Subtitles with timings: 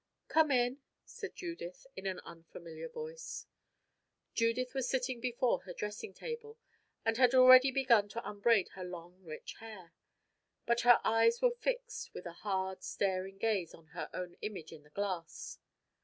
[0.29, 3.45] "Come in," said Judith, in an unfamiliar voice.
[4.33, 6.57] Judith was sitting before her dressing table,
[7.05, 9.93] and had already begun to unbraid her long, rich hair.
[10.65, 14.81] But her eyes were fixed with a hard, staring gaze on her own image in
[14.81, 15.59] the glass.